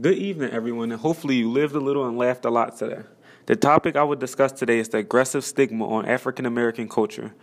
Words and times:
Good 0.00 0.18
evening, 0.18 0.52
everyone, 0.52 0.92
and 0.92 1.00
hopefully 1.00 1.34
you 1.34 1.50
lived 1.50 1.74
a 1.74 1.80
little 1.80 2.06
and 2.06 2.16
laughed 2.16 2.44
a 2.44 2.50
lot 2.50 2.76
today. 2.76 3.02
The 3.46 3.56
topic 3.56 3.96
I 3.96 4.04
will 4.04 4.14
discuss 4.14 4.52
today 4.52 4.78
is 4.78 4.88
the 4.90 4.98
aggressive 4.98 5.44
stigma 5.44 5.88
on 5.88 6.06
African 6.06 6.46
American 6.46 6.88
culture. 6.88 7.34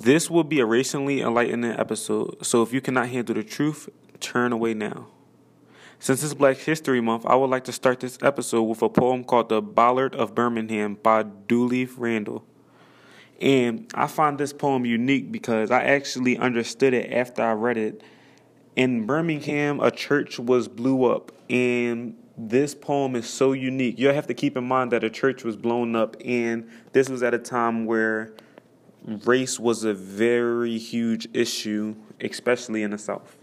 This 0.00 0.28
will 0.28 0.42
be 0.42 0.58
a 0.58 0.66
racially 0.66 1.20
enlightening 1.20 1.70
episode, 1.70 2.44
so 2.44 2.60
if 2.62 2.72
you 2.72 2.80
cannot 2.80 3.10
handle 3.10 3.36
the 3.36 3.44
truth, 3.44 3.88
turn 4.18 4.50
away 4.50 4.74
now. 4.74 5.06
Since 6.00 6.24
it's 6.24 6.34
Black 6.34 6.56
History 6.56 7.00
Month, 7.00 7.24
I 7.24 7.36
would 7.36 7.50
like 7.50 7.62
to 7.64 7.72
start 7.72 8.00
this 8.00 8.18
episode 8.20 8.64
with 8.64 8.82
a 8.82 8.88
poem 8.88 9.22
called 9.22 9.48
The 9.48 9.62
Ballad 9.62 10.16
of 10.16 10.34
Birmingham 10.34 10.96
by 10.96 11.22
Dudley 11.22 11.84
Randall. 11.84 12.44
And 13.40 13.88
I 13.94 14.08
find 14.08 14.38
this 14.38 14.52
poem 14.52 14.84
unique 14.84 15.30
because 15.30 15.70
I 15.70 15.84
actually 15.84 16.36
understood 16.36 16.94
it 16.94 17.12
after 17.12 17.42
I 17.44 17.52
read 17.52 17.76
it. 17.76 18.02
In 18.74 19.04
Birmingham, 19.04 19.80
a 19.80 19.90
church 19.90 20.38
was 20.38 20.66
blew 20.66 21.04
up, 21.04 21.30
and 21.50 22.16
this 22.38 22.74
poem 22.74 23.14
is 23.16 23.28
so 23.28 23.52
unique. 23.52 23.98
You 23.98 24.08
have 24.08 24.26
to 24.28 24.34
keep 24.34 24.56
in 24.56 24.64
mind 24.64 24.92
that 24.92 25.04
a 25.04 25.10
church 25.10 25.44
was 25.44 25.56
blown 25.56 25.94
up, 25.94 26.16
and 26.24 26.70
this 26.92 27.10
was 27.10 27.22
at 27.22 27.34
a 27.34 27.38
time 27.38 27.84
where 27.84 28.32
race 29.04 29.60
was 29.60 29.84
a 29.84 29.92
very 29.92 30.78
huge 30.78 31.28
issue, 31.34 31.94
especially 32.22 32.82
in 32.82 32.92
the 32.92 32.98
South. 32.98 33.36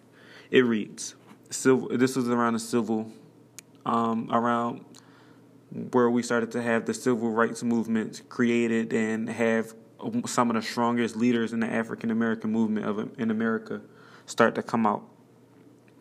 It 0.50 0.62
reads 0.62 1.14
civil. 1.52 1.90
This 1.90 2.16
was 2.16 2.28
around 2.28 2.54
the 2.54 2.60
civil, 2.60 3.12
um, 3.86 4.30
around 4.32 4.84
where 5.92 6.10
we 6.10 6.24
started 6.24 6.50
to 6.54 6.62
have 6.64 6.88
the 6.88 6.94
civil 6.96 7.30
rights 7.30 7.62
movement 7.62 8.24
created 8.30 8.92
and 8.94 9.30
have 9.30 9.76
some 10.26 10.50
of 10.50 10.56
the 10.56 10.62
strongest 10.64 11.16
leaders 11.16 11.54
in 11.54 11.60
the 11.60 11.68
African 11.68 12.10
American 12.10 12.52
movement 12.52 12.88
of 12.88 13.20
in 13.20 13.30
America 13.30 13.82
start 14.26 14.56
to 14.56 14.64
come 14.64 14.88
out. 14.88 15.04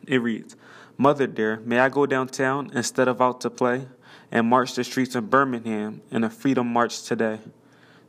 It 0.08 0.22
reads, 0.22 0.56
"Mother 0.96 1.26
dear, 1.26 1.60
may 1.66 1.80
I 1.80 1.90
go 1.90 2.06
downtown 2.06 2.70
instead 2.72 3.08
of 3.08 3.20
out 3.20 3.42
to 3.42 3.50
play 3.50 3.88
and 4.32 4.46
march 4.46 4.74
the 4.74 4.82
streets 4.82 5.14
of 5.14 5.28
Birmingham 5.28 6.00
in 6.10 6.24
a 6.24 6.30
freedom 6.30 6.72
march 6.72 7.02
today?" 7.02 7.40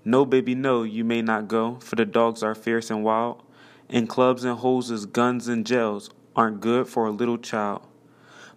No, 0.06 0.24
baby, 0.24 0.56
no, 0.56 0.84
you 0.84 1.04
may 1.04 1.22
not 1.22 1.50
go, 1.50 1.76
for 1.82 1.98
the 1.98 2.06
dogs 2.06 2.42
are 2.42 2.56
fierce 2.56 2.90
and 2.90 3.04
wild, 3.04 3.44
and 3.90 4.08
clubs 4.08 4.46
and 4.46 4.58
hoses, 4.60 5.06
guns 5.06 5.50
and 5.50 5.66
jails 5.66 6.10
aren't 6.38 6.62
good 6.62 6.88
for 6.88 7.06
a 7.06 7.12
little 7.12 7.38
child. 7.38 7.82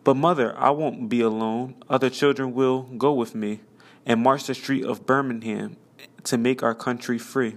But, 0.05 0.15
mother, 0.15 0.55
I 0.57 0.71
won't 0.71 1.09
be 1.09 1.21
alone. 1.21 1.75
Other 1.91 2.11
children 2.11 2.55
will 2.55 2.83
go 2.97 3.13
with 3.13 3.35
me 3.35 3.61
and 4.07 4.23
march 4.23 4.47
the 4.47 4.55
street 4.55 4.85
of 4.85 5.05
Birmingham 5.05 5.77
to 6.25 6.39
make 6.39 6.63
our 6.63 6.77
country 6.77 7.19
free. 7.19 7.57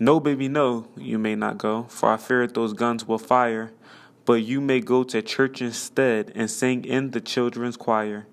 No, 0.00 0.18
baby, 0.18 0.48
no, 0.48 0.88
you 0.96 1.16
may 1.16 1.36
not 1.36 1.58
go, 1.58 1.84
for 1.84 2.08
I 2.08 2.16
fear 2.16 2.44
those 2.48 2.72
guns 2.72 3.06
will 3.06 3.18
fire. 3.18 3.70
But 4.26 4.42
you 4.42 4.60
may 4.60 4.80
go 4.80 5.04
to 5.04 5.22
church 5.22 5.62
instead 5.62 6.32
and 6.34 6.50
sing 6.50 6.84
in 6.84 7.12
the 7.12 7.20
children's 7.22 7.78
choir. 7.78 8.26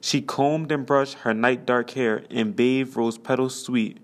She 0.00 0.20
combed 0.20 0.72
and 0.72 0.84
brushed 0.84 1.18
her 1.18 1.32
night 1.32 1.64
dark 1.64 1.90
hair 1.90 2.24
and 2.30 2.56
bathed 2.56 2.96
rose 2.96 3.18
petals 3.18 3.62
sweet, 3.62 3.98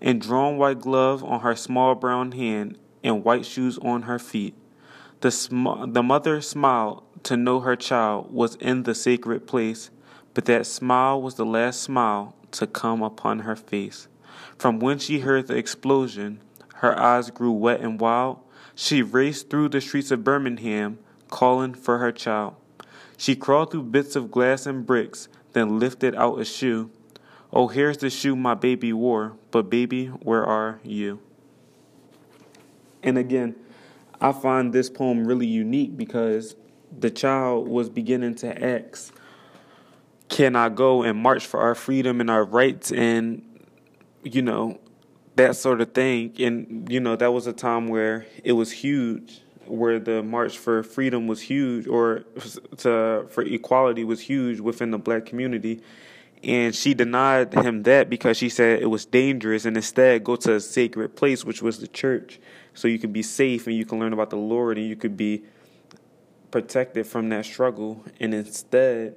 and 0.00 0.20
drawn 0.20 0.56
white 0.56 0.80
glove 0.80 1.22
on 1.22 1.40
her 1.40 1.54
small 1.54 1.94
brown 1.94 2.32
hand, 2.32 2.78
and 3.02 3.22
white 3.22 3.44
shoes 3.44 3.78
on 3.78 4.02
her 4.02 4.18
feet. 4.18 4.54
The, 5.20 5.30
sm- 5.30 5.92
the 5.92 6.02
mother 6.02 6.40
smiled 6.40 7.02
to 7.24 7.36
know 7.36 7.60
her 7.60 7.76
child 7.76 8.32
was 8.32 8.56
in 8.56 8.84
the 8.84 8.94
sacred 8.94 9.46
place, 9.46 9.90
but 10.32 10.44
that 10.46 10.66
smile 10.66 11.20
was 11.20 11.34
the 11.34 11.46
last 11.46 11.82
smile 11.82 12.34
to 12.52 12.66
come 12.66 13.02
upon 13.02 13.40
her 13.40 13.56
face. 13.56 14.08
From 14.58 14.78
when 14.78 14.98
she 14.98 15.20
heard 15.20 15.46
the 15.46 15.56
explosion, 15.56 16.40
her 16.76 16.98
eyes 16.98 17.30
grew 17.30 17.52
wet 17.52 17.80
and 17.80 18.00
wild. 18.00 18.38
She 18.74 19.02
raced 19.02 19.50
through 19.50 19.68
the 19.68 19.80
streets 19.80 20.10
of 20.10 20.24
Birmingham, 20.24 20.98
calling 21.28 21.74
for 21.74 21.98
her 21.98 22.12
child. 22.12 22.54
She 23.16 23.36
crawled 23.36 23.70
through 23.70 23.84
bits 23.84 24.16
of 24.16 24.30
glass 24.30 24.66
and 24.66 24.84
bricks, 24.84 25.28
then 25.52 25.78
lifted 25.78 26.14
out 26.14 26.40
a 26.40 26.44
shoe. 26.44 26.90
Oh, 27.52 27.68
here's 27.68 27.98
the 27.98 28.10
shoe 28.10 28.34
my 28.34 28.54
baby 28.54 28.92
wore, 28.92 29.36
but 29.52 29.70
baby, 29.70 30.06
where 30.06 30.44
are 30.44 30.80
you? 30.82 31.20
And 33.02 33.16
again, 33.16 33.54
I 34.20 34.32
find 34.32 34.72
this 34.72 34.90
poem 34.90 35.26
really 35.26 35.46
unique 35.46 35.96
because 35.96 36.56
the 36.98 37.10
child 37.10 37.68
was 37.68 37.88
beginning 37.88 38.34
to 38.36 38.64
ask, 38.64 39.14
Can 40.28 40.56
I 40.56 40.68
go 40.68 41.02
and 41.02 41.18
march 41.18 41.46
for 41.46 41.60
our 41.60 41.74
freedom 41.74 42.20
and 42.20 42.30
our 42.30 42.44
rights? 42.44 42.90
And, 42.90 43.42
you 44.22 44.42
know, 44.42 44.80
that 45.36 45.56
sort 45.56 45.80
of 45.80 45.92
thing. 45.92 46.34
And, 46.38 46.90
you 46.90 47.00
know, 47.00 47.16
that 47.16 47.32
was 47.32 47.46
a 47.46 47.52
time 47.52 47.88
where 47.88 48.26
it 48.42 48.52
was 48.52 48.70
huge, 48.70 49.42
where 49.66 49.98
the 49.98 50.22
March 50.22 50.58
for 50.58 50.82
Freedom 50.82 51.26
was 51.26 51.40
huge, 51.40 51.86
or 51.86 52.24
to, 52.78 53.26
for 53.30 53.42
equality 53.42 54.04
was 54.04 54.20
huge 54.20 54.60
within 54.60 54.90
the 54.90 54.98
black 54.98 55.26
community. 55.26 55.80
And 56.42 56.74
she 56.74 56.92
denied 56.92 57.54
him 57.54 57.84
that 57.84 58.10
because 58.10 58.36
she 58.36 58.50
said 58.50 58.82
it 58.82 58.90
was 58.90 59.06
dangerous 59.06 59.64
and 59.64 59.76
instead 59.76 60.24
go 60.24 60.36
to 60.36 60.54
a 60.56 60.60
sacred 60.60 61.16
place, 61.16 61.42
which 61.42 61.62
was 61.62 61.78
the 61.78 61.88
church 61.88 62.38
so 62.74 62.86
you 62.86 62.98
could 62.98 63.14
be 63.14 63.22
safe 63.22 63.66
and 63.66 63.74
you 63.74 63.86
can 63.86 63.98
learn 63.98 64.12
about 64.12 64.28
the 64.28 64.36
Lord 64.36 64.76
and 64.76 64.86
you 64.86 64.96
could 64.96 65.16
be 65.16 65.44
protected 66.50 67.06
from 67.06 67.30
that 67.30 67.46
struggle. 67.46 68.04
And 68.20 68.34
instead, 68.34 69.16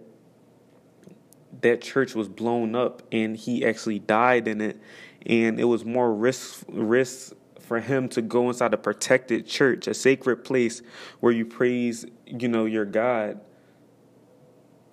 that 1.61 1.81
church 1.81 2.15
was 2.15 2.29
blown 2.29 2.75
up 2.75 3.01
and 3.11 3.35
he 3.35 3.65
actually 3.65 3.99
died 3.99 4.47
in 4.47 4.61
it. 4.61 4.79
And 5.27 5.59
it 5.59 5.65
was 5.65 5.83
more 5.85 6.13
risk 6.13 6.63
risk 6.69 7.33
for 7.59 7.81
him 7.81 8.07
to 8.07 8.21
go 8.21 8.47
inside 8.47 8.73
a 8.73 8.77
protected 8.77 9.45
church, 9.45 9.87
a 9.87 9.93
sacred 9.93 10.45
place 10.45 10.81
where 11.19 11.33
you 11.33 11.45
praise, 11.45 12.05
you 12.25 12.47
know, 12.47 12.63
your 12.63 12.85
God. 12.85 13.41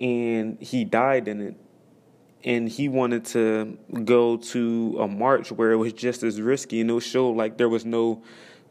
And 0.00 0.60
he 0.60 0.84
died 0.84 1.28
in 1.28 1.40
it. 1.40 1.56
And 2.42 2.68
he 2.68 2.88
wanted 2.88 3.24
to 3.26 3.78
go 4.04 4.36
to 4.36 4.96
a 5.00 5.08
march 5.08 5.52
where 5.52 5.70
it 5.70 5.76
was 5.76 5.92
just 5.92 6.24
as 6.24 6.40
risky 6.40 6.80
and 6.80 6.90
it 6.90 7.00
showed 7.00 7.36
like 7.36 7.56
there 7.56 7.70
was 7.70 7.86
no 7.86 8.22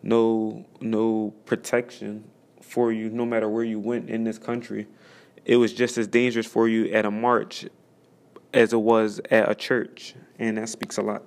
no 0.03 0.65
no 0.79 1.33
protection 1.45 2.25
for 2.61 2.91
you 2.91 3.09
no 3.09 3.25
matter 3.25 3.49
where 3.49 3.63
you 3.63 3.79
went 3.79 4.09
in 4.09 4.25
this 4.25 4.37
country. 4.37 4.85
It 5.45 5.55
was 5.55 5.73
just 5.73 5.97
as 5.97 6.07
dangerous 6.07 6.45
for 6.45 6.67
you 6.67 6.91
at 6.91 7.05
a 7.05 7.11
march 7.11 7.65
as 8.53 8.73
it 8.73 8.81
was 8.81 9.19
at 9.31 9.49
a 9.49 9.55
church, 9.55 10.13
and 10.37 10.57
that 10.57 10.69
speaks 10.69 10.97
a 10.97 11.01
lot. 11.01 11.23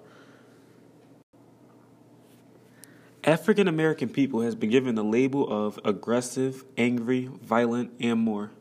African 3.26 3.66
American 3.66 4.08
people 4.08 4.42
has 4.42 4.54
been 4.54 4.70
given 4.70 4.94
the 4.94 5.02
label 5.02 5.52
of 5.52 5.80
aggressive, 5.84 6.64
angry, 6.78 7.28
violent, 7.42 7.90
and 7.98 8.20
more. 8.20 8.52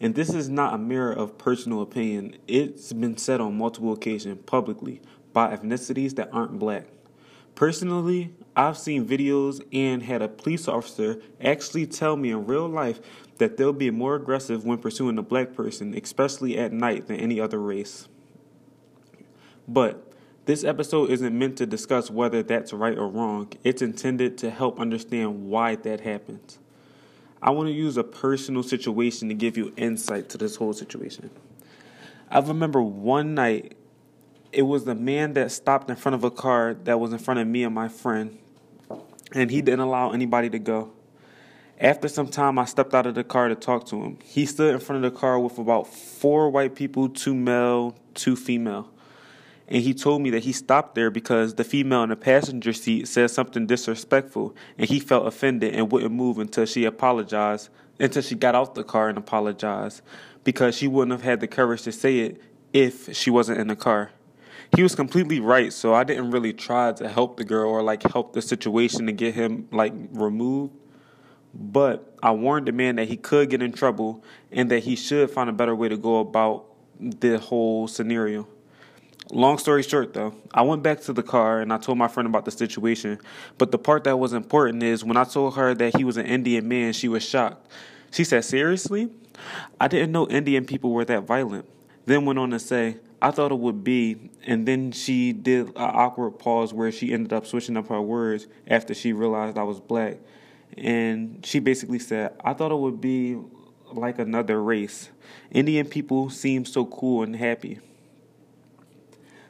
And 0.00 0.14
this 0.14 0.30
is 0.30 0.48
not 0.48 0.72
a 0.72 0.78
mirror 0.78 1.12
of 1.12 1.36
personal 1.36 1.82
opinion. 1.82 2.38
It's 2.48 2.94
been 2.94 3.18
said 3.18 3.42
on 3.42 3.58
multiple 3.58 3.92
occasions 3.92 4.38
publicly 4.46 5.02
by 5.34 5.54
ethnicities 5.54 6.14
that 6.16 6.30
aren't 6.32 6.58
black. 6.58 6.86
Personally, 7.54 8.32
I've 8.56 8.78
seen 8.78 9.06
videos 9.06 9.62
and 9.70 10.02
had 10.02 10.22
a 10.22 10.28
police 10.28 10.66
officer 10.66 11.20
actually 11.38 11.86
tell 11.86 12.16
me 12.16 12.30
in 12.30 12.46
real 12.46 12.68
life 12.68 13.00
that 13.36 13.58
they'll 13.58 13.74
be 13.74 13.90
more 13.90 14.14
aggressive 14.14 14.64
when 14.64 14.78
pursuing 14.78 15.18
a 15.18 15.22
black 15.22 15.52
person, 15.52 15.92
especially 15.94 16.56
at 16.56 16.72
night, 16.72 17.06
than 17.06 17.16
any 17.16 17.38
other 17.38 17.58
race. 17.58 18.08
But 19.68 20.05
this 20.46 20.62
episode 20.62 21.10
isn't 21.10 21.36
meant 21.36 21.58
to 21.58 21.66
discuss 21.66 22.08
whether 22.08 22.42
that's 22.42 22.72
right 22.72 22.96
or 22.96 23.08
wrong. 23.08 23.52
It's 23.64 23.82
intended 23.82 24.38
to 24.38 24.50
help 24.50 24.78
understand 24.80 25.48
why 25.48 25.74
that 25.74 26.00
happens. 26.00 26.58
I 27.42 27.50
want 27.50 27.68
to 27.68 27.72
use 27.72 27.96
a 27.96 28.04
personal 28.04 28.62
situation 28.62 29.28
to 29.28 29.34
give 29.34 29.56
you 29.56 29.74
insight 29.76 30.28
to 30.30 30.38
this 30.38 30.56
whole 30.56 30.72
situation. 30.72 31.30
I 32.30 32.38
remember 32.38 32.80
one 32.80 33.34
night 33.34 33.76
it 34.52 34.62
was 34.62 34.84
the 34.84 34.94
man 34.94 35.34
that 35.34 35.50
stopped 35.50 35.90
in 35.90 35.96
front 35.96 36.14
of 36.14 36.22
a 36.22 36.30
car 36.30 36.74
that 36.84 36.98
was 36.98 37.12
in 37.12 37.18
front 37.18 37.40
of 37.40 37.48
me 37.48 37.64
and 37.64 37.74
my 37.74 37.88
friend, 37.88 38.38
and 39.32 39.50
he 39.50 39.60
didn't 39.60 39.80
allow 39.80 40.12
anybody 40.12 40.48
to 40.50 40.60
go. 40.60 40.92
After 41.78 42.08
some 42.08 42.28
time, 42.28 42.58
I 42.58 42.64
stepped 42.64 42.94
out 42.94 43.06
of 43.06 43.16
the 43.16 43.24
car 43.24 43.48
to 43.48 43.54
talk 43.54 43.84
to 43.86 44.00
him. 44.00 44.18
He 44.24 44.46
stood 44.46 44.72
in 44.72 44.80
front 44.80 45.04
of 45.04 45.12
the 45.12 45.18
car 45.18 45.38
with 45.38 45.58
about 45.58 45.88
four 45.88 46.48
white 46.48 46.74
people, 46.74 47.08
two 47.08 47.34
male, 47.34 47.96
two 48.14 48.36
female. 48.36 48.88
And 49.68 49.82
he 49.82 49.94
told 49.94 50.22
me 50.22 50.30
that 50.30 50.44
he 50.44 50.52
stopped 50.52 50.94
there 50.94 51.10
because 51.10 51.54
the 51.54 51.64
female 51.64 52.02
in 52.04 52.10
the 52.10 52.16
passenger 52.16 52.72
seat 52.72 53.08
said 53.08 53.30
something 53.30 53.66
disrespectful, 53.66 54.54
and 54.78 54.88
he 54.88 55.00
felt 55.00 55.26
offended 55.26 55.74
and 55.74 55.90
wouldn't 55.90 56.12
move 56.12 56.38
until 56.38 56.66
she 56.66 56.84
apologized, 56.84 57.68
until 57.98 58.22
she 58.22 58.34
got 58.34 58.54
out 58.54 58.74
the 58.74 58.84
car 58.84 59.08
and 59.08 59.18
apologized, 59.18 60.02
because 60.44 60.76
she 60.76 60.86
wouldn't 60.86 61.12
have 61.12 61.22
had 61.22 61.40
the 61.40 61.48
courage 61.48 61.82
to 61.82 61.92
say 61.92 62.20
it 62.20 62.40
if 62.72 63.14
she 63.16 63.30
wasn't 63.30 63.58
in 63.58 63.68
the 63.68 63.76
car 63.76 64.10
he 64.74 64.82
was 64.82 64.94
completely 64.94 65.40
right. 65.40 65.72
So 65.72 65.94
I 65.94 66.04
didn't 66.04 66.30
really 66.30 66.52
try 66.52 66.92
to 66.92 67.08
help 67.08 67.36
the 67.36 67.44
girl 67.44 67.70
or 67.70 67.82
like 67.82 68.02
help 68.02 68.32
the 68.32 68.42
situation 68.42 69.06
to 69.06 69.12
get 69.12 69.34
him 69.34 69.68
like 69.70 69.92
removed. 70.12 70.74
But 71.54 72.16
I 72.22 72.32
warned 72.32 72.66
the 72.66 72.72
man 72.72 72.96
that 72.96 73.08
he 73.08 73.16
could 73.16 73.50
get 73.50 73.62
in 73.62 73.72
trouble 73.72 74.22
and 74.52 74.70
that 74.70 74.80
he 74.80 74.96
should 74.96 75.30
find 75.30 75.48
a 75.48 75.52
better 75.52 75.74
way 75.74 75.88
to 75.88 75.96
go 75.96 76.18
about 76.18 76.66
the 76.98 77.38
whole 77.38 77.88
scenario. 77.88 78.46
Long 79.32 79.58
story 79.58 79.82
short, 79.82 80.14
though, 80.14 80.34
I 80.54 80.62
went 80.62 80.84
back 80.84 81.00
to 81.02 81.12
the 81.12 81.22
car 81.22 81.60
and 81.60 81.72
I 81.72 81.78
told 81.78 81.98
my 81.98 82.06
friend 82.06 82.28
about 82.28 82.44
the 82.44 82.52
situation. 82.52 83.18
But 83.58 83.72
the 83.72 83.78
part 83.78 84.04
that 84.04 84.18
was 84.18 84.32
important 84.32 84.84
is 84.84 85.02
when 85.04 85.16
I 85.16 85.24
told 85.24 85.56
her 85.56 85.74
that 85.74 85.96
he 85.96 86.04
was 86.04 86.16
an 86.16 86.26
Indian 86.26 86.68
man, 86.68 86.92
she 86.92 87.08
was 87.08 87.24
shocked. 87.24 87.68
She 88.12 88.22
said, 88.22 88.44
Seriously? 88.44 89.10
I 89.80 89.88
didn't 89.88 90.12
know 90.12 90.28
Indian 90.28 90.64
people 90.64 90.92
were 90.92 91.04
that 91.06 91.24
violent. 91.24 91.68
Then 92.06 92.24
went 92.24 92.38
on 92.38 92.50
to 92.50 92.60
say, 92.60 92.98
I 93.20 93.32
thought 93.32 93.50
it 93.50 93.58
would 93.58 93.82
be, 93.82 94.30
and 94.46 94.66
then 94.66 94.92
she 94.92 95.32
did 95.32 95.68
an 95.68 95.72
awkward 95.76 96.38
pause 96.38 96.72
where 96.72 96.92
she 96.92 97.12
ended 97.12 97.32
up 97.32 97.46
switching 97.46 97.76
up 97.76 97.88
her 97.88 98.00
words 98.00 98.46
after 98.68 98.94
she 98.94 99.12
realized 99.12 99.58
I 99.58 99.64
was 99.64 99.80
black. 99.80 100.18
And 100.78 101.44
she 101.44 101.58
basically 101.58 101.98
said, 101.98 102.34
I 102.44 102.52
thought 102.52 102.70
it 102.70 102.78
would 102.78 103.00
be 103.00 103.38
like 103.92 104.20
another 104.20 104.62
race. 104.62 105.10
Indian 105.50 105.86
people 105.86 106.30
seem 106.30 106.64
so 106.64 106.84
cool 106.84 107.24
and 107.24 107.34
happy. 107.34 107.80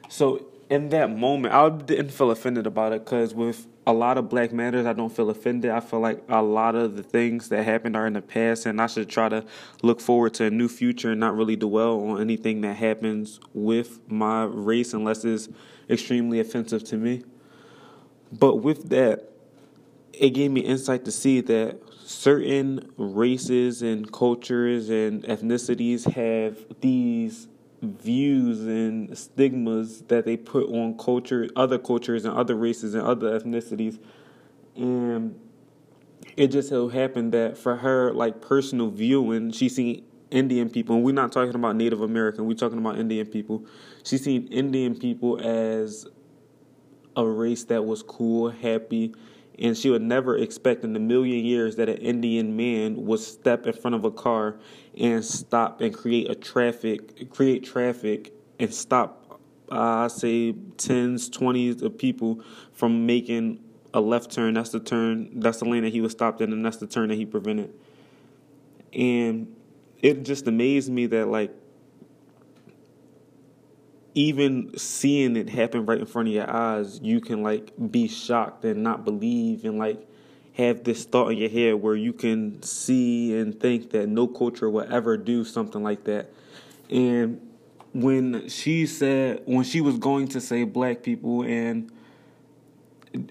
So 0.09 0.45
in 0.69 0.89
that 0.89 1.09
moment, 1.15 1.53
I 1.53 1.69
didn't 1.69 2.09
feel 2.09 2.31
offended 2.31 2.67
about 2.67 2.93
it 2.93 3.05
because 3.05 3.33
with 3.33 3.67
a 3.85 3.93
lot 3.93 4.17
of 4.17 4.27
Black 4.27 4.51
Matters, 4.51 4.85
I 4.85 4.91
don't 4.91 5.15
feel 5.15 5.29
offended. 5.29 5.71
I 5.71 5.79
feel 5.79 6.01
like 6.01 6.21
a 6.27 6.41
lot 6.41 6.75
of 6.75 6.97
the 6.97 7.03
things 7.03 7.47
that 7.49 7.63
happened 7.63 7.95
are 7.95 8.05
in 8.05 8.13
the 8.13 8.21
past, 8.21 8.65
and 8.65 8.81
I 8.81 8.87
should 8.87 9.07
try 9.07 9.29
to 9.29 9.45
look 9.81 10.01
forward 10.01 10.33
to 10.35 10.45
a 10.45 10.49
new 10.49 10.67
future 10.67 11.11
and 11.11 11.19
not 11.21 11.37
really 11.37 11.55
dwell 11.55 12.01
on 12.01 12.21
anything 12.21 12.61
that 12.61 12.75
happens 12.75 13.39
with 13.53 13.99
my 14.11 14.43
race 14.43 14.93
unless 14.93 15.23
it's 15.23 15.47
extremely 15.89 16.41
offensive 16.41 16.83
to 16.85 16.97
me. 16.97 17.23
But 18.31 18.57
with 18.57 18.89
that, 18.89 19.31
it 20.11 20.31
gave 20.31 20.51
me 20.51 20.61
insight 20.61 21.05
to 21.05 21.11
see 21.11 21.39
that 21.41 21.79
certain 22.03 22.91
races 22.97 23.81
and 23.81 24.11
cultures 24.11 24.89
and 24.89 25.23
ethnicities 25.23 26.11
have 26.11 26.57
these 26.81 27.47
views 27.81 28.61
and 28.61 29.15
stigmas 29.17 30.01
that 30.03 30.25
they 30.25 30.37
put 30.37 30.67
on 30.69 30.97
culture, 30.97 31.47
other 31.55 31.77
cultures 31.77 32.25
and 32.25 32.35
other 32.35 32.55
races 32.55 32.93
and 32.93 33.03
other 33.03 33.39
ethnicities. 33.39 33.99
And 34.75 35.39
it 36.35 36.47
just 36.47 36.69
so 36.69 36.89
happened 36.89 37.33
that 37.33 37.57
for 37.57 37.77
her, 37.77 38.13
like 38.13 38.41
personal 38.41 38.89
viewing, 38.89 39.51
she 39.51 39.69
seen 39.69 40.03
Indian 40.29 40.69
people, 40.69 40.95
and 40.95 41.05
we're 41.05 41.13
not 41.13 41.31
talking 41.31 41.55
about 41.55 41.75
Native 41.75 42.01
American, 42.01 42.45
we're 42.45 42.53
talking 42.53 42.77
about 42.77 42.97
Indian 42.97 43.25
people. 43.25 43.65
She 44.03 44.17
seen 44.17 44.47
Indian 44.47 44.95
people 44.95 45.39
as 45.39 46.07
a 47.15 47.25
race 47.25 47.63
that 47.65 47.85
was 47.85 48.03
cool, 48.03 48.49
happy, 48.49 49.15
and 49.59 49.77
she 49.77 49.89
would 49.89 50.01
never 50.01 50.37
expect 50.37 50.83
in 50.83 50.95
a 50.95 50.99
million 50.99 51.43
years 51.43 51.75
that 51.77 51.89
an 51.89 51.97
Indian 51.97 52.55
man 52.55 53.05
would 53.05 53.19
step 53.19 53.65
in 53.65 53.73
front 53.73 53.95
of 53.95 54.05
a 54.05 54.11
car 54.11 54.59
and 54.97 55.23
stop 55.23 55.81
and 55.81 55.93
create 55.93 56.29
a 56.29 56.35
traffic, 56.35 57.29
create 57.31 57.63
traffic 57.63 58.33
and 58.59 58.73
stop, 58.73 59.39
uh, 59.71 59.75
I 59.75 60.07
say 60.07 60.53
tens, 60.77 61.29
twenties 61.29 61.81
of 61.81 61.97
people 61.97 62.41
from 62.73 63.05
making 63.05 63.59
a 63.93 64.01
left 64.01 64.31
turn. 64.31 64.53
That's 64.53 64.69
the 64.69 64.79
turn. 64.79 65.39
That's 65.39 65.59
the 65.59 65.65
lane 65.65 65.83
that 65.83 65.91
he 65.91 66.01
was 66.01 66.11
stopped 66.11 66.41
in, 66.41 66.51
and 66.53 66.65
that's 66.65 66.77
the 66.77 66.87
turn 66.87 67.09
that 67.09 67.15
he 67.15 67.25
prevented. 67.25 67.73
And 68.93 69.55
it 70.01 70.23
just 70.23 70.47
amazed 70.47 70.91
me 70.91 71.07
that 71.07 71.27
like 71.27 71.51
even 74.17 74.75
seeing 74.75 75.35
it 75.35 75.47
happen 75.47 75.85
right 75.85 75.99
in 75.99 76.05
front 76.07 76.27
of 76.27 76.33
your 76.33 76.49
eyes, 76.49 76.99
you 77.03 77.21
can 77.21 77.43
like 77.43 77.71
be 77.91 78.07
shocked 78.07 78.65
and 78.65 78.81
not 78.81 79.05
believe 79.05 79.63
and 79.63 79.77
like 79.77 80.07
have 80.53 80.83
this 80.83 81.05
thought 81.05 81.29
in 81.29 81.37
your 81.37 81.49
head 81.49 81.75
where 81.75 81.95
you 81.95 82.11
can 82.11 82.59
see 82.63 83.37
and 83.37 83.59
think 83.59 83.91
that 83.91 84.09
no 84.09 84.27
culture 84.27 84.71
will 84.71 84.91
ever 84.91 85.17
do 85.17 85.43
something 85.45 85.83
like 85.83 86.03
that. 86.05 86.31
And 86.89 87.39
when 87.93 88.49
she 88.49 88.87
said 88.87 89.43
when 89.45 89.63
she 89.63 89.81
was 89.81 89.99
going 89.99 90.29
to 90.29 90.41
say 90.41 90.63
black 90.63 91.03
people 91.03 91.43
and 91.43 91.91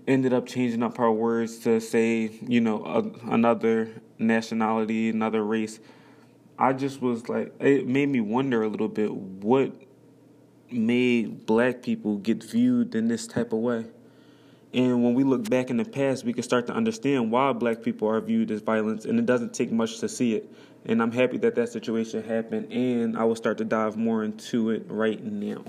ended 0.07 0.33
up 0.33 0.47
changing 0.47 0.85
up 0.85 0.99
her 0.99 1.11
words 1.11 1.59
to 1.59 1.81
say, 1.81 2.31
you 2.47 2.61
know, 2.61 2.85
a, 2.85 3.33
another 3.33 3.91
nationality, 4.21 5.09
another 5.09 5.45
race, 5.45 5.81
I 6.61 6.75
just 6.75 7.03
was 7.03 7.29
like 7.29 7.53
it 7.59 7.89
made 7.89 8.09
me 8.09 8.21
wonder 8.21 8.63
a 8.63 8.69
little 8.69 8.89
bit 8.89 9.13
what 9.13 9.73
made 10.71 11.47
black 11.47 11.83
people 11.83 12.17
get 12.17 12.43
viewed 12.43 12.95
in 12.95 13.09
this 13.09 13.27
type 13.27 13.53
of 13.53 13.61
way. 13.61 13.87
And 14.75 15.03
when 15.03 15.15
we 15.15 15.25
look 15.25 15.49
back 15.49 15.71
in 15.71 15.79
the 15.79 15.85
past, 15.85 16.25
we 16.25 16.33
can 16.33 16.43
start 16.43 16.67
to 16.67 16.75
understand 16.75 17.31
why 17.31 17.53
black 17.53 17.83
people 17.83 18.09
are 18.09 18.21
viewed 18.21 18.51
as 18.51 18.61
violence, 18.61 19.05
and 19.05 19.19
it 19.19 19.25
doesn't 19.25 19.55
take 19.55 19.73
much 19.73 20.01
to 20.01 20.09
see 20.09 20.35
it. 20.35 20.53
And 20.85 21.03
I'm 21.03 21.13
happy 21.13 21.39
that 21.39 21.55
that 21.55 21.71
situation 21.71 22.23
happened, 22.23 22.73
and 22.73 23.17
I 23.17 23.25
will 23.25 23.37
start 23.37 23.59
to 23.59 23.65
dive 23.65 23.97
more 23.97 24.23
into 24.23 24.71
it 24.71 24.85
right 24.89 25.23
now. 25.25 25.65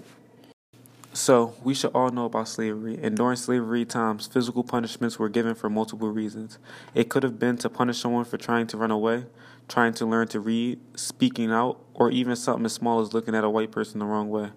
So, 1.14 1.56
we 1.64 1.74
should 1.74 1.92
all 1.96 2.10
know 2.12 2.26
about 2.26 2.48
slavery, 2.48 3.00
and 3.02 3.18
during 3.18 3.38
slavery 3.38 3.86
times, 3.86 4.28
physical 4.28 4.64
punishments 4.64 5.18
were 5.18 5.30
given 5.30 5.56
for 5.56 5.70
multiple 5.70 6.10
reasons. 6.10 6.60
It 6.94 7.10
could 7.10 7.24
have 7.24 7.40
been 7.40 7.58
to 7.58 7.70
punish 7.70 7.98
someone 8.00 8.26
for 8.26 8.38
trying 8.38 8.68
to 8.68 8.78
run 8.78 8.92
away, 8.92 9.26
trying 9.68 9.94
to 9.96 10.06
learn 10.06 10.28
to 10.28 10.40
read, 10.40 10.80
speaking 10.96 11.52
out, 11.52 11.80
or 11.96 12.12
even 12.12 12.36
something 12.36 12.66
as 12.66 12.74
small 12.74 13.00
as 13.00 13.14
looking 13.14 13.34
at 13.34 13.44
a 13.44 13.50
white 13.50 13.72
person 13.72 14.00
the 14.00 14.06
wrong 14.06 14.30
way. 14.30 14.52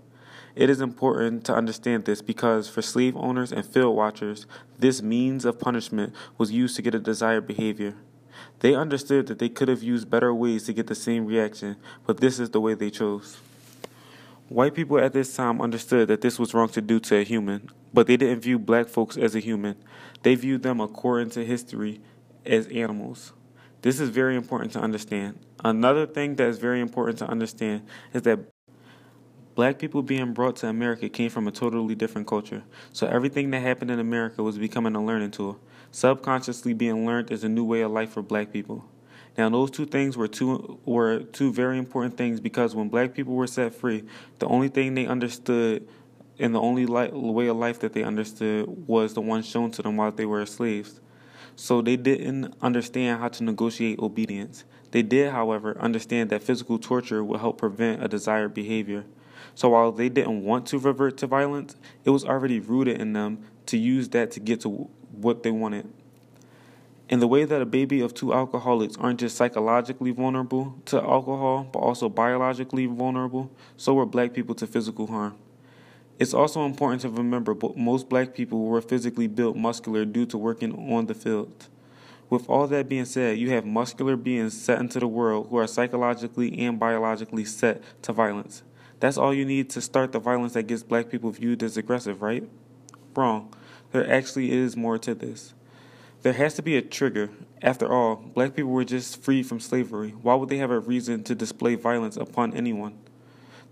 It 0.55 0.69
is 0.69 0.81
important 0.81 1.45
to 1.45 1.55
understand 1.55 2.05
this 2.05 2.23
because 2.23 2.69
for 2.69 2.83
slave 2.83 3.17
owners 3.17 3.53
and 3.53 3.65
field 3.65 3.97
watchers, 3.97 4.47
this 4.79 5.01
means 5.03 5.45
of 5.45 5.61
punishment 5.61 6.15
was 6.39 6.51
used 6.51 6.77
to 6.77 6.83
get 6.83 6.95
a 6.95 6.99
desired 6.99 7.47
behavior. 7.47 7.95
They 8.61 8.75
understood 8.75 9.27
that 9.29 9.39
they 9.39 9.49
could 9.49 9.69
have 9.69 9.83
used 9.83 10.11
better 10.11 10.35
ways 10.35 10.65
to 10.65 10.73
get 10.73 10.87
the 10.87 10.95
same 10.95 11.27
reaction, 11.27 11.77
but 12.07 12.19
this 12.19 12.39
is 12.39 12.51
the 12.51 12.61
way 12.61 12.75
they 12.75 12.91
chose. 12.91 13.39
White 14.49 14.75
people 14.75 14.99
at 14.99 15.13
this 15.13 15.35
time 15.35 15.61
understood 15.61 16.09
that 16.09 16.23
this 16.23 16.39
was 16.39 16.53
wrong 16.53 16.69
to 16.71 16.81
do 16.81 16.99
to 17.01 17.19
a 17.19 17.23
human, 17.23 17.71
but 17.95 18.07
they 18.07 18.17
didn't 18.17 18.41
view 18.41 18.59
black 18.59 18.89
folks 18.89 19.17
as 19.17 19.37
a 19.37 19.41
human. 19.41 19.77
They 20.23 20.35
viewed 20.35 20.63
them 20.63 20.81
according 20.81 21.31
to 21.31 21.45
history 21.45 22.01
as 22.45 22.67
animals. 22.67 23.33
This 23.83 24.01
is 24.01 24.11
very 24.11 24.37
important 24.37 24.73
to 24.73 24.81
understand. 24.81 25.39
Another 25.65 26.07
thing 26.07 26.35
that 26.37 26.49
is 26.49 26.59
very 26.59 26.81
important 26.81 27.19
to 27.19 27.29
understand 27.29 27.87
is 28.13 28.23
that 28.23 28.41
Black 29.55 29.79
people 29.79 30.03
being 30.03 30.33
brought 30.33 30.57
to 30.57 30.69
America 30.69 31.09
came 31.09 31.29
from 31.29 31.49
a 31.49 31.51
totally 31.51 31.95
different 31.95 32.27
culture, 32.27 32.63
so 32.93 33.07
everything 33.07 33.51
that 33.51 33.61
happened 33.61 33.91
in 33.91 33.99
America 33.99 34.43
was 34.43 34.59
becoming 34.59 34.95
a 34.95 35.05
learning 35.05 35.33
tool. 35.33 35.59
Subconsciously 35.91 36.73
being 36.73 37.05
learned 37.05 37.33
is 37.33 37.43
a 37.43 37.49
new 37.49 37.65
way 37.65 37.81
of 37.81 37.91
life 37.91 38.11
for 38.11 38.23
black 38.23 38.53
people. 38.53 38.85
Now, 39.37 39.49
those 39.49 39.71
two 39.71 39.87
things 39.87 40.17
were 40.17 40.29
two 40.29 40.79
were 40.85 41.21
two 41.21 41.53
very 41.53 41.79
important 41.79 42.17
things 42.17 42.41
because 42.41 42.75
when 42.75 42.89
black 42.89 43.13
people 43.15 43.35
were 43.35 43.47
set 43.47 43.75
free, 43.75 44.05
the 44.39 44.47
only 44.47 44.69
thing 44.69 44.95
they 44.95 45.07
understood 45.07 45.89
and 46.39 46.55
the 46.55 46.61
only 46.61 46.87
way 46.87 47.49
of 47.49 47.57
life 47.57 47.81
that 47.81 47.93
they 47.93 48.03
understood 48.03 48.87
was 48.87 49.15
the 49.15 49.21
one 49.21 49.43
shown 49.43 49.71
to 49.73 49.83
them 49.83 49.97
while 49.97 50.11
they 50.11 50.27
were 50.27 50.47
slaves. 50.47 51.01
So 51.57 51.83
they 51.83 51.97
didn't 51.97 52.55
understand 52.63 53.21
how 53.21 53.29
to 53.29 53.45
negotiate 53.45 53.99
obedience. 53.99 54.65
They 54.93 55.03
did, 55.03 55.33
however, 55.33 55.77
understand 55.79 56.31
that 56.31 56.43
physical 56.43 56.79
torture 56.79 57.23
would 57.23 57.41
help 57.41 57.59
prevent 57.59 58.03
a 58.03 58.09
desired 58.09 58.55
behavior. 58.55 59.05
So 59.55 59.71
while 59.71 59.93
they 59.93 60.09
didn't 60.09 60.45
want 60.45 60.67
to 60.67 60.79
revert 60.79 61.17
to 61.19 61.27
violence, 61.27 61.77
it 62.05 62.11
was 62.11 62.25
already 62.25 62.61
rooted 62.61 63.01
in 63.01 63.13
them 63.13 63.45
to 63.67 63.77
use 63.79 64.09
that 64.11 64.31
to 64.33 64.41
get 64.41 64.61
to 64.63 64.89
what 65.13 65.43
they 65.43 65.51
wanted. 65.51 65.93
In 67.09 67.19
the 67.19 67.27
way 67.27 67.45
that 67.45 67.61
a 67.61 67.67
baby 67.67 68.01
of 68.01 68.15
two 68.15 68.33
alcoholics 68.33 68.97
aren't 68.97 69.19
just 69.19 69.37
psychologically 69.37 70.13
vulnerable 70.13 70.77
to 70.85 71.03
alcohol, 71.03 71.69
but 71.73 71.81
also 71.81 72.09
biologically 72.09 72.87
vulnerable, 72.87 73.51
so 73.77 73.95
were 73.95 74.07
black 74.07 74.33
people 74.33 74.55
to 74.55 74.67
physical 74.67 75.09
harm. 75.09 75.35
It's 76.21 76.35
also 76.35 76.65
important 76.67 77.03
to 77.03 77.09
remember 77.09 77.57
most 77.77 78.09
black 78.09 78.35
people 78.35 78.67
were 78.67 78.81
physically 78.81 79.27
built 79.27 79.57
muscular 79.57 80.05
due 80.05 80.27
to 80.27 80.39
working 80.39 80.93
on 80.93 81.07
the 81.07 81.15
field. 81.15 81.67
With 82.29 82.49
all 82.49 82.69
that 82.69 82.89
being 82.89 83.07
said, 83.07 83.39
you 83.39 83.51
have 83.51 83.67
muscular 83.67 84.17
beings 84.17 84.57
set 84.57 84.79
into 84.79 85.01
the 85.01 85.09
world 85.09 85.49
who 85.51 85.57
are 85.57 85.67
psychologically 85.67 86.57
and 86.61 86.79
biologically 86.79 87.45
set 87.45 87.83
to 88.03 88.13
violence. 88.13 88.63
That's 89.01 89.17
all 89.17 89.33
you 89.33 89.47
need 89.47 89.71
to 89.71 89.81
start 89.81 90.13
the 90.13 90.19
violence 90.19 90.53
that 90.53 90.65
gets 90.65 90.83
black 90.83 91.09
people 91.09 91.31
viewed 91.31 91.63
as 91.63 91.77
aggressive, 91.77 92.21
right? 92.23 92.49
Wrong. 93.17 93.53
There 93.93 94.09
actually 94.09 94.53
is 94.53 94.77
more 94.77 94.99
to 94.99 95.15
this. 95.15 95.55
There 96.23 96.35
has 96.35 96.55
to 96.55 96.63
be 96.63 96.77
a 96.77 96.83
trigger. 96.83 97.31
After 97.63 97.91
all, 97.91 98.17
black 98.17 98.55
people 98.55 98.71
were 98.71 98.85
just 98.85 99.23
freed 99.23 99.47
from 99.47 99.59
slavery. 99.59 100.11
Why 100.11 100.35
would 100.35 100.51
they 100.51 100.59
have 100.59 100.71
a 100.71 100.79
reason 100.79 101.25
to 101.25 101.35
display 101.35 101.77
violence 101.77 102.19
upon 102.19 102.53
anyone? 102.55 102.99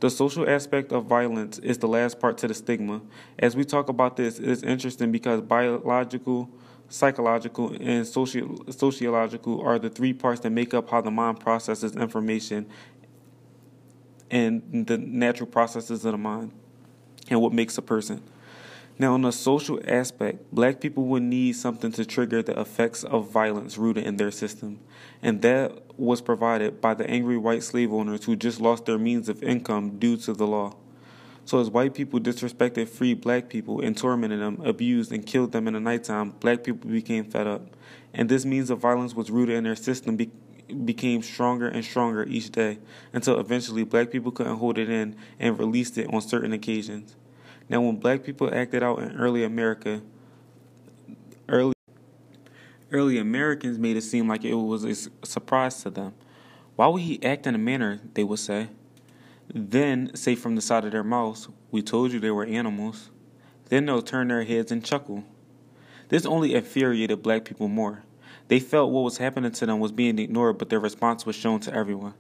The 0.01 0.09
social 0.11 0.49
aspect 0.49 0.93
of 0.93 1.05
violence 1.05 1.59
is 1.59 1.79
the 1.79 1.89
last 1.89 2.21
part 2.21 2.39
to 2.39 2.49
the 2.49 2.55
stigma. 2.55 3.03
As 3.39 3.55
we 3.55 3.65
talk 3.65 3.89
about 3.89 4.17
this, 4.17 4.39
it 4.39 4.49
is 4.49 4.63
interesting 4.63 5.13
because 5.13 5.43
biological, 5.43 6.49
psychological, 6.89 7.77
and 7.81 8.07
socio- 8.07 8.57
sociological 8.71 9.61
are 9.61 9.79
the 9.79 9.91
three 9.91 10.15
parts 10.15 10.41
that 10.41 10.51
make 10.51 10.73
up 10.73 10.89
how 10.89 11.01
the 11.01 11.11
mind 11.11 11.41
processes 11.41 11.97
information 11.97 12.67
and 14.31 14.87
the 14.87 14.99
natural 14.99 15.49
processes 15.49 16.05
of 16.05 16.13
the 16.13 16.19
mind 16.19 16.53
and 17.31 17.41
what 17.41 17.53
makes 17.53 17.79
a 17.79 17.83
person. 17.83 18.23
Now, 19.01 19.15
on 19.15 19.23
the 19.23 19.31
social 19.31 19.79
aspect, 19.87 20.53
black 20.53 20.81
people 20.81 21.05
would 21.05 21.23
need 21.23 21.53
something 21.53 21.93
to 21.93 22.05
trigger 22.05 22.43
the 22.43 22.59
effects 22.61 23.05
of 23.05 23.31
violence 23.31 23.79
rooted 23.79 24.05
in 24.05 24.17
their 24.17 24.33
system, 24.33 24.81
and 25.23 25.41
that 25.43 25.73
was 25.97 26.21
provided 26.21 26.81
by 26.81 26.95
the 26.95 27.09
angry 27.09 27.37
white 27.37 27.63
slave 27.63 27.93
owners 27.93 28.25
who 28.25 28.35
just 28.35 28.61
lost 28.61 28.87
their 28.87 28.99
means 28.99 29.29
of 29.29 29.41
income 29.43 29.99
due 30.01 30.17
to 30.17 30.33
the 30.33 30.47
law. 30.49 30.75
So, 31.45 31.61
as 31.61 31.71
white 31.71 31.95
people 31.95 32.19
disrespected 32.19 32.89
free 32.89 33.15
black 33.15 33.49
people 33.49 33.81
and 33.81 33.97
tormented 33.97 34.41
them, 34.41 34.61
abused, 34.65 35.13
and 35.13 35.25
killed 35.25 35.53
them 35.53 35.69
in 35.69 35.75
the 35.75 35.81
nighttime, 35.81 36.31
black 36.41 36.65
people 36.65 36.91
became 36.91 37.25
fed 37.25 37.47
up. 37.47 37.63
And 38.13 38.29
this 38.29 38.45
means 38.45 38.69
of 38.69 38.81
violence 38.81 39.15
was 39.15 39.31
rooted 39.31 39.57
in 39.57 39.65
their 39.65 39.77
system 39.77 40.17
became 40.85 41.23
stronger 41.23 41.69
and 41.69 41.85
stronger 41.85 42.25
each 42.25 42.51
day 42.51 42.79
until 43.13 43.39
eventually 43.41 43.85
black 43.85 44.11
people 44.11 44.31
couldn't 44.31 44.57
hold 44.57 44.79
it 44.79 44.89
in 44.89 45.17
and 45.39 45.59
released 45.59 45.99
it 45.99 46.13
on 46.13 46.21
certain 46.21 46.53
occasions. 46.53 47.17
Now, 47.69 47.81
when 47.81 47.97
black 47.97 48.25
people 48.25 48.53
acted 48.53 48.83
out 48.83 48.99
in 49.01 49.17
early 49.17 49.45
America, 49.45 50.01
early 51.49 51.75
early 52.91 53.19
Americans 53.19 53.79
made 53.79 53.97
it 53.97 54.03
seem 54.03 54.29
like 54.29 54.45
it 54.45 54.55
was 54.55 54.85
a 54.85 54.95
surprise 55.27 55.83
to 55.83 55.91
them. 55.91 56.15
Why 56.77 56.87
would 56.87 57.03
he 57.03 57.23
act 57.23 57.47
in 57.47 57.55
a 57.55 57.59
manner, 57.59 58.01
they 58.15 58.25
would 58.25 58.39
say? 58.39 58.69
Then 59.53 60.15
say 60.15 60.35
from 60.35 60.55
the 60.55 60.63
side 60.63 60.85
of 60.85 60.93
their 60.93 61.05
mouths, 61.05 61.49
We 61.71 61.83
told 61.83 62.13
you 62.13 62.21
they 62.21 62.31
were 62.31 62.45
animals. 62.45 63.11
Then 63.69 63.87
they'll 63.87 64.03
turn 64.03 64.29
their 64.29 64.45
heads 64.45 64.73
and 64.73 64.85
chuckle. 64.85 65.25
This 66.09 66.25
only 66.25 66.55
infuriated 66.55 67.23
black 67.23 67.45
people 67.45 67.69
more. 67.69 68.05
They 68.49 68.61
felt 68.61 68.91
what 68.91 69.05
was 69.05 69.19
happening 69.19 69.53
to 69.53 69.67
them 69.67 69.79
was 69.79 69.93
being 69.93 70.19
ignored, 70.19 70.59
but 70.59 70.71
their 70.71 70.81
response 70.81 71.25
was 71.25 71.37
shown 71.37 71.61
to 71.61 71.75
everyone. 71.75 72.15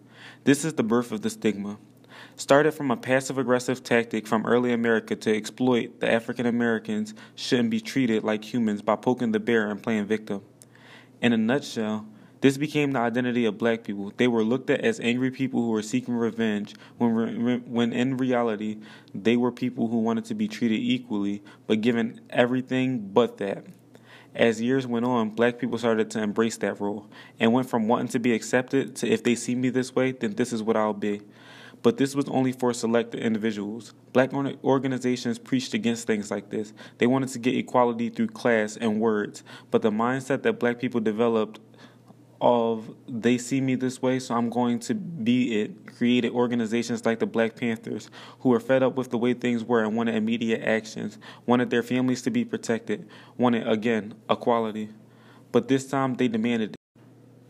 This 0.44 0.64
is 0.64 0.74
the 0.74 0.82
birth 0.82 1.10
of 1.10 1.22
the 1.22 1.30
stigma. 1.30 1.78
Started 2.36 2.72
from 2.72 2.90
a 2.90 2.96
passive 2.96 3.38
aggressive 3.38 3.82
tactic 3.82 4.26
from 4.26 4.46
early 4.46 4.72
America 4.72 5.16
to 5.16 5.34
exploit 5.34 6.00
the 6.00 6.10
African 6.10 6.46
Americans 6.46 7.14
shouldn't 7.34 7.70
be 7.70 7.80
treated 7.80 8.24
like 8.24 8.52
humans 8.52 8.82
by 8.82 8.96
poking 8.96 9.32
the 9.32 9.40
bear 9.40 9.70
and 9.70 9.82
playing 9.82 10.06
victim. 10.06 10.42
In 11.20 11.32
a 11.32 11.36
nutshell, 11.36 12.06
this 12.40 12.56
became 12.56 12.92
the 12.92 13.00
identity 13.00 13.44
of 13.44 13.58
black 13.58 13.82
people. 13.82 14.12
They 14.16 14.28
were 14.28 14.44
looked 14.44 14.70
at 14.70 14.82
as 14.82 15.00
angry 15.00 15.30
people 15.30 15.60
who 15.62 15.70
were 15.70 15.82
seeking 15.82 16.14
revenge, 16.14 16.74
when, 16.98 17.64
when 17.66 17.92
in 17.92 18.16
reality, 18.16 18.78
they 19.14 19.36
were 19.36 19.50
people 19.50 19.88
who 19.88 19.98
wanted 19.98 20.24
to 20.26 20.34
be 20.34 20.46
treated 20.46 20.78
equally, 20.78 21.42
but 21.66 21.80
given 21.80 22.20
everything 22.30 23.08
but 23.12 23.38
that. 23.38 23.64
As 24.34 24.60
years 24.60 24.86
went 24.86 25.04
on, 25.04 25.30
black 25.30 25.58
people 25.58 25.78
started 25.78 26.10
to 26.10 26.22
embrace 26.22 26.56
that 26.58 26.80
role 26.80 27.08
and 27.40 27.52
went 27.52 27.68
from 27.68 27.88
wanting 27.88 28.08
to 28.08 28.18
be 28.18 28.32
accepted 28.32 28.94
to 28.96 29.08
if 29.08 29.22
they 29.22 29.34
see 29.34 29.54
me 29.54 29.70
this 29.70 29.94
way, 29.94 30.12
then 30.12 30.34
this 30.34 30.52
is 30.52 30.62
what 30.62 30.76
I'll 30.76 30.92
be. 30.92 31.22
But 31.82 31.96
this 31.96 32.14
was 32.14 32.28
only 32.28 32.52
for 32.52 32.72
select 32.74 33.14
individuals. 33.14 33.94
Black 34.12 34.32
organizations 34.34 35.38
preached 35.38 35.74
against 35.74 36.06
things 36.06 36.30
like 36.30 36.50
this. 36.50 36.72
They 36.98 37.06
wanted 37.06 37.28
to 37.30 37.38
get 37.38 37.54
equality 37.54 38.08
through 38.10 38.28
class 38.28 38.76
and 38.76 39.00
words, 39.00 39.44
but 39.70 39.82
the 39.82 39.90
mindset 39.90 40.42
that 40.42 40.58
black 40.58 40.80
people 40.80 41.00
developed 41.00 41.60
of 42.40 42.94
they 43.08 43.36
see 43.38 43.60
me 43.60 43.74
this 43.74 44.00
way, 44.00 44.18
so 44.18 44.34
I'm 44.34 44.50
going 44.50 44.78
to 44.80 44.94
be 44.94 45.60
it. 45.60 45.96
Created 45.96 46.32
organizations 46.32 47.04
like 47.04 47.18
the 47.18 47.26
Black 47.26 47.56
Panthers, 47.56 48.10
who 48.40 48.50
were 48.50 48.60
fed 48.60 48.82
up 48.82 48.96
with 48.96 49.10
the 49.10 49.18
way 49.18 49.34
things 49.34 49.64
were 49.64 49.82
and 49.82 49.96
wanted 49.96 50.14
immediate 50.14 50.62
actions, 50.62 51.18
wanted 51.46 51.70
their 51.70 51.82
families 51.82 52.22
to 52.22 52.30
be 52.30 52.44
protected, 52.44 53.08
wanted, 53.36 53.66
again, 53.66 54.14
equality. 54.30 54.90
But 55.50 55.68
this 55.68 55.86
time 55.88 56.14
they 56.14 56.28
demanded 56.28 56.76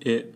it. 0.01 0.35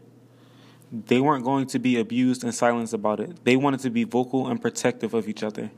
They 1.06 1.20
weren't 1.20 1.44
going 1.44 1.66
to 1.68 1.78
be 1.78 1.98
abused 1.98 2.44
and 2.44 2.54
silenced 2.54 2.92
about 2.92 3.20
it. 3.20 3.44
They 3.44 3.56
wanted 3.56 3.80
to 3.80 3.90
be 3.90 4.04
vocal 4.04 4.48
and 4.48 4.60
protective 4.60 5.14
of 5.14 5.26
each 5.26 5.42
other. 5.42 5.70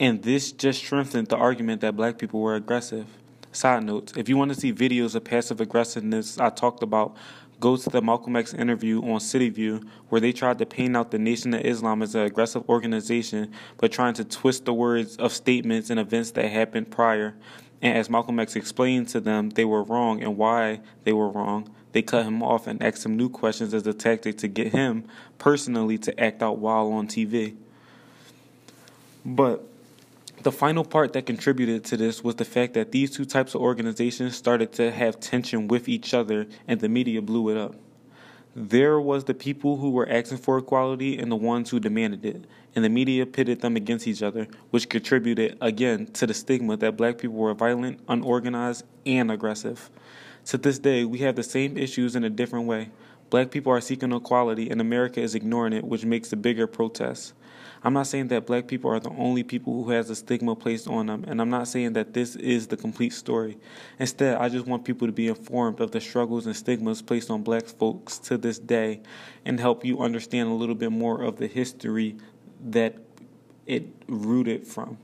And 0.00 0.22
this 0.22 0.50
just 0.50 0.80
strengthened 0.80 1.28
the 1.28 1.36
argument 1.36 1.80
that 1.82 1.94
black 1.94 2.18
people 2.18 2.40
were 2.40 2.56
aggressive. 2.56 3.06
Side 3.52 3.84
notes 3.84 4.12
if 4.16 4.28
you 4.28 4.36
want 4.36 4.52
to 4.52 4.60
see 4.60 4.72
videos 4.72 5.14
of 5.14 5.24
passive 5.24 5.60
aggressiveness 5.62 6.38
I 6.38 6.50
talked 6.50 6.82
about, 6.82 7.16
go 7.60 7.76
to 7.76 7.90
the 7.90 8.02
Malcolm 8.02 8.36
X 8.36 8.54
interview 8.54 9.00
on 9.02 9.18
CityView, 9.18 9.86
where 10.08 10.20
they 10.20 10.32
tried 10.32 10.58
to 10.58 10.66
paint 10.66 10.96
out 10.96 11.10
the 11.10 11.18
Nation 11.18 11.54
of 11.54 11.62
Islam 11.62 12.02
as 12.02 12.14
an 12.14 12.22
aggressive 12.22 12.68
organization, 12.68 13.52
but 13.78 13.92
trying 13.92 14.14
to 14.14 14.24
twist 14.24 14.64
the 14.64 14.74
words 14.74 15.16
of 15.16 15.32
statements 15.32 15.90
and 15.90 15.98
events 15.98 16.32
that 16.32 16.50
happened 16.50 16.90
prior. 16.90 17.34
And 17.82 17.96
as 17.96 18.10
Malcolm 18.10 18.38
X 18.40 18.56
explained 18.56 19.08
to 19.08 19.20
them, 19.20 19.50
they 19.50 19.64
were 19.64 19.82
wrong 19.82 20.22
and 20.22 20.36
why 20.36 20.80
they 21.04 21.12
were 21.12 21.28
wrong. 21.28 21.70
They 21.92 22.02
cut 22.02 22.26
him 22.26 22.42
off 22.42 22.66
and 22.66 22.82
asked 22.82 23.06
him 23.06 23.16
new 23.16 23.30
questions 23.30 23.72
as 23.72 23.86
a 23.86 23.94
tactic 23.94 24.38
to 24.38 24.48
get 24.48 24.72
him 24.72 25.04
personally 25.38 25.96
to 25.98 26.20
act 26.20 26.42
out 26.42 26.58
while 26.58 26.92
on 26.92 27.06
TV. 27.06 27.56
But 29.24 29.66
the 30.42 30.52
final 30.52 30.84
part 30.84 31.12
that 31.14 31.26
contributed 31.26 31.84
to 31.84 31.96
this 31.96 32.22
was 32.22 32.36
the 32.36 32.44
fact 32.44 32.74
that 32.74 32.92
these 32.92 33.10
two 33.10 33.24
types 33.24 33.54
of 33.54 33.60
organizations 33.60 34.36
started 34.36 34.72
to 34.74 34.90
have 34.90 35.18
tension 35.18 35.68
with 35.68 35.88
each 35.88 36.14
other 36.14 36.46
and 36.68 36.80
the 36.80 36.88
media 36.88 37.22
blew 37.22 37.48
it 37.48 37.56
up. 37.56 37.74
There 38.58 38.98
was 38.98 39.24
the 39.24 39.34
people 39.34 39.76
who 39.76 39.90
were 39.90 40.08
asking 40.08 40.38
for 40.38 40.56
equality 40.56 41.18
and 41.18 41.30
the 41.30 41.36
ones 41.36 41.68
who 41.68 41.78
demanded 41.78 42.24
it, 42.24 42.46
and 42.74 42.82
the 42.82 42.88
media 42.88 43.26
pitted 43.26 43.60
them 43.60 43.76
against 43.76 44.06
each 44.06 44.22
other, 44.22 44.48
which 44.70 44.88
contributed 44.88 45.58
again 45.60 46.06
to 46.14 46.26
the 46.26 46.32
stigma 46.32 46.78
that 46.78 46.96
black 46.96 47.18
people 47.18 47.36
were 47.36 47.52
violent, 47.52 48.00
unorganized, 48.08 48.84
and 49.04 49.30
aggressive. 49.30 49.90
To 50.46 50.56
this 50.56 50.78
day, 50.78 51.04
we 51.04 51.18
have 51.18 51.36
the 51.36 51.42
same 51.42 51.76
issues 51.76 52.16
in 52.16 52.24
a 52.24 52.30
different 52.30 52.66
way. 52.66 52.88
Black 53.28 53.50
people 53.50 53.72
are 53.72 53.80
seeking 53.82 54.12
equality, 54.12 54.70
and 54.70 54.80
America 54.80 55.20
is 55.20 55.34
ignoring 55.34 55.74
it, 55.74 55.84
which 55.84 56.06
makes 56.06 56.30
the 56.30 56.36
bigger 56.36 56.66
protest. 56.66 57.34
I'm 57.82 57.92
not 57.92 58.06
saying 58.06 58.28
that 58.28 58.46
black 58.46 58.66
people 58.66 58.90
are 58.90 58.98
the 58.98 59.10
only 59.10 59.42
people 59.42 59.84
who 59.84 59.90
has 59.90 60.10
a 60.10 60.16
stigma 60.16 60.56
placed 60.56 60.88
on 60.88 61.06
them, 61.06 61.24
and 61.28 61.40
I'm 61.40 61.50
not 61.50 61.68
saying 61.68 61.92
that 61.92 62.14
this 62.14 62.34
is 62.36 62.66
the 62.66 62.76
complete 62.76 63.12
story. 63.12 63.58
Instead, 63.98 64.38
I 64.38 64.48
just 64.48 64.66
want 64.66 64.84
people 64.84 65.06
to 65.06 65.12
be 65.12 65.28
informed 65.28 65.80
of 65.80 65.90
the 65.90 66.00
struggles 66.00 66.46
and 66.46 66.56
stigmas 66.56 67.02
placed 67.02 67.30
on 67.30 67.42
black 67.42 67.64
folks 67.66 68.18
to 68.18 68.38
this 68.38 68.58
day 68.58 69.00
and 69.44 69.60
help 69.60 69.84
you 69.84 70.00
understand 70.00 70.48
a 70.48 70.54
little 70.54 70.74
bit 70.74 70.90
more 70.90 71.22
of 71.22 71.36
the 71.36 71.46
history 71.46 72.16
that 72.64 72.96
it 73.66 73.84
rooted 74.08 74.66
from. 74.66 74.98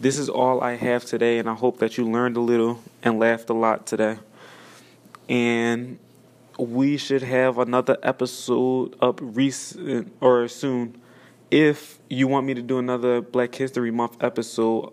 This 0.00 0.18
is 0.18 0.28
all 0.28 0.62
I 0.62 0.76
have 0.76 1.04
today, 1.04 1.38
and 1.38 1.48
I 1.48 1.54
hope 1.54 1.78
that 1.78 1.98
you 1.98 2.08
learned 2.08 2.36
a 2.36 2.40
little 2.40 2.80
and 3.02 3.18
laughed 3.18 3.50
a 3.50 3.54
lot 3.54 3.86
today. 3.86 4.18
And 5.28 5.98
we 6.58 6.96
should 6.96 7.22
have 7.22 7.58
another 7.58 7.96
episode 8.02 8.96
up 9.00 9.18
recent 9.22 10.12
or 10.20 10.48
soon 10.48 11.00
if 11.50 11.98
you 12.08 12.28
want 12.28 12.46
me 12.46 12.54
to 12.54 12.62
do 12.62 12.78
another 12.78 13.20
Black 13.20 13.54
History 13.54 13.90
Month 13.90 14.22
episode, 14.22 14.92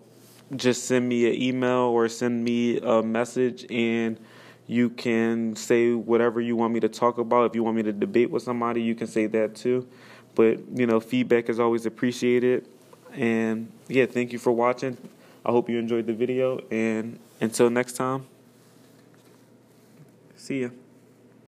just 0.56 0.84
send 0.84 1.08
me 1.08 1.26
an 1.28 1.40
email 1.40 1.90
or 1.92 2.08
send 2.08 2.42
me 2.42 2.78
a 2.78 3.02
message 3.02 3.66
and 3.70 4.18
you 4.66 4.90
can 4.90 5.54
say 5.56 5.92
whatever 5.92 6.40
you 6.40 6.56
want 6.56 6.74
me 6.74 6.80
to 6.80 6.88
talk 6.88 7.18
about. 7.18 7.50
If 7.50 7.54
you 7.54 7.62
want 7.62 7.76
me 7.76 7.82
to 7.84 7.92
debate 7.92 8.30
with 8.30 8.42
somebody, 8.42 8.82
you 8.82 8.94
can 8.94 9.06
say 9.06 9.26
that 9.26 9.54
too. 9.54 9.86
But, 10.34 10.58
you 10.74 10.86
know, 10.86 11.00
feedback 11.00 11.48
is 11.48 11.58
always 11.58 11.86
appreciated. 11.86 12.68
And 13.14 13.70
yeah, 13.88 14.06
thank 14.06 14.32
you 14.32 14.38
for 14.38 14.52
watching. 14.52 14.96
I 15.44 15.50
hope 15.50 15.68
you 15.70 15.78
enjoyed 15.78 16.06
the 16.06 16.12
video. 16.12 16.60
And 16.70 17.18
until 17.40 17.70
next 17.70 17.94
time, 17.94 18.26
see 20.36 20.62
ya. 20.62 20.68